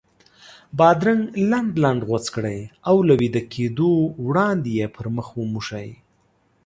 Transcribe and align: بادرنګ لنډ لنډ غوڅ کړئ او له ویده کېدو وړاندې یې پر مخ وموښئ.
بادرنګ 0.77 1.21
لنډ 1.51 1.71
لنډ 1.83 2.01
غوڅ 2.09 2.25
کړئ 2.35 2.59
او 2.89 2.95
له 3.07 3.13
ویده 3.19 3.41
کېدو 3.53 3.91
وړاندې 4.25 4.69
یې 4.79 4.87
پر 4.95 5.05
مخ 5.15 5.27
وموښئ. 5.39 5.89